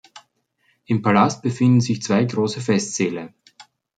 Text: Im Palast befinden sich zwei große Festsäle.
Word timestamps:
Im 0.87 1.03
Palast 1.03 1.43
befinden 1.43 1.79
sich 1.79 2.01
zwei 2.01 2.23
große 2.25 2.59
Festsäle. 2.59 3.35